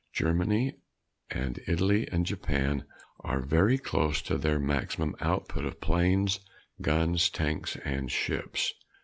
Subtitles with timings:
[0.13, 0.77] Germany,
[1.31, 2.85] Italy and Japan
[3.19, 6.39] are very close to their maximum output of planes,
[6.81, 8.73] guns, tanks and ships.